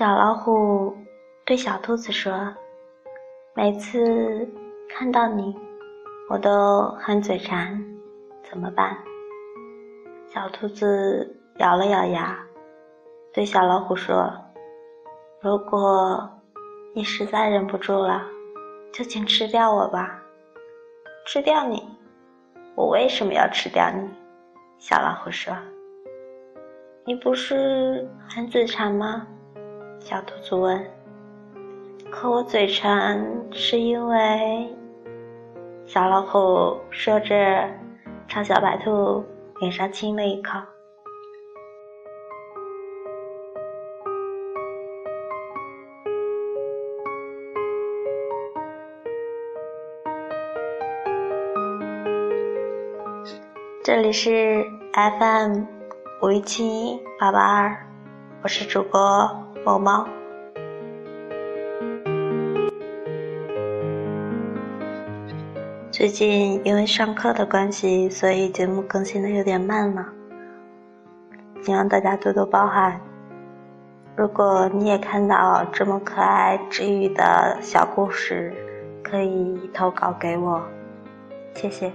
[0.00, 0.96] 小老虎
[1.44, 2.32] 对小兔子说
[3.52, 4.48] ：“每次
[4.88, 5.54] 看到你，
[6.30, 7.78] 我都很嘴馋，
[8.42, 8.96] 怎么办？”
[10.32, 12.34] 小兔子咬了咬牙，
[13.34, 14.32] 对小老虎说
[15.42, 16.30] ：“如果
[16.94, 18.22] 你实在忍不住了，
[18.94, 20.18] 就请吃掉我吧。
[21.28, 21.86] ”“吃掉你？
[22.74, 24.08] 我为什么要吃掉你？”
[24.80, 25.54] 小老虎说
[27.04, 29.26] ：“你不是很嘴馋吗？”
[30.00, 30.84] 小兔子问
[32.10, 34.74] ：“可我嘴馋是因为……”
[35.86, 37.68] 小老虎说着，
[38.26, 39.24] 朝小白兔
[39.60, 40.58] 脸上亲了一口。
[53.84, 55.64] 这里是 FM
[56.22, 57.86] 五一七八八二，
[58.42, 59.49] 我是主播。
[59.62, 60.08] 猫猫，
[65.90, 70.06] 最近因为上课的关系，所以节目更新的有点慢了，
[71.62, 72.98] 希望大家多多包涵。
[74.16, 78.54] 如果你也看到这么可爱治愈的小故事，
[79.02, 80.62] 可以投稿给我，
[81.54, 81.92] 谢谢。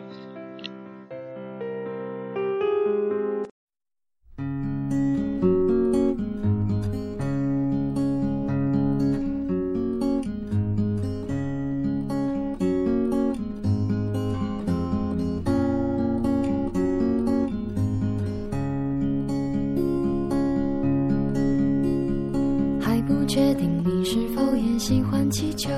[23.35, 25.69] 确定你是否也喜欢气球？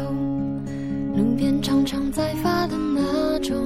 [1.15, 3.57] 路边常常在发的那种。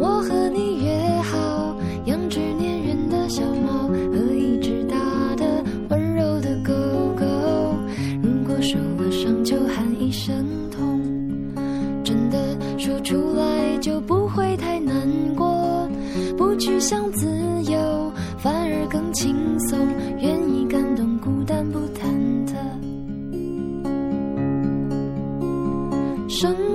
[0.00, 4.96] 我和你约好，养只粘人的小猫和一只大
[5.36, 6.72] 的温柔的狗
[7.14, 7.24] 狗。
[8.20, 11.00] 如果受了伤就喊一声痛，
[12.02, 12.36] 真的
[12.80, 15.88] 说出来就不会太难过。
[16.36, 17.28] 不去想自
[17.70, 19.78] 由，反而更轻松。
[20.18, 20.51] 愿意
[26.42, 26.71] 生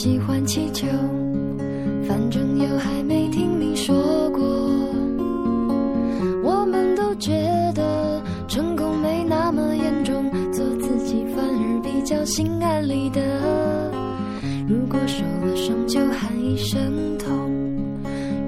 [0.00, 0.86] 喜欢气球，
[2.06, 4.40] 反正又还没听你说过。
[6.44, 7.32] 我们都觉
[7.74, 13.20] 得成功没那么严重，做自己反而比较心安理得。
[14.68, 17.50] 如果受了伤就喊一声痛，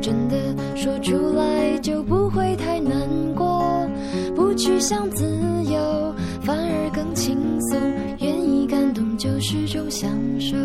[0.00, 0.36] 真的
[0.76, 2.94] 说出来就不会太难
[3.34, 3.90] 过。
[4.36, 5.26] 不去想自
[5.64, 7.76] 由，反而更轻松。
[8.20, 10.08] 愿意感动就是种享
[10.38, 10.56] 受。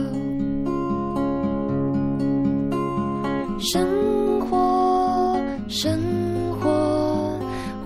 [3.67, 3.83] 生
[4.41, 5.99] 活，生
[6.61, 7.39] 活，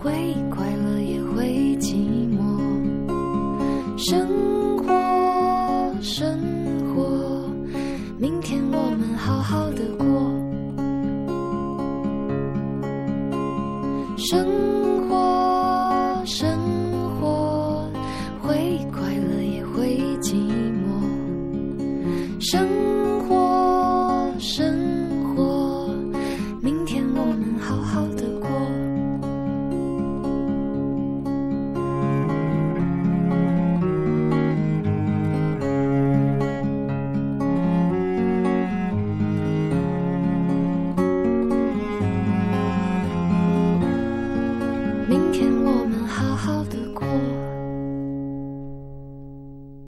[0.03, 0.11] 会
[0.53, 1.95] 快乐也会寂
[2.35, 2.59] 寞。
[3.97, 4.27] 生
[4.79, 4.93] 活，
[6.01, 6.37] 生
[6.93, 7.49] 活，
[8.17, 10.05] 明天我们好好的过。
[14.17, 14.45] 生
[15.07, 16.59] 活，生